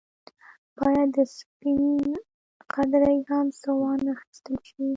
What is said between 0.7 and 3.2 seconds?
باید د سپڼ قدرې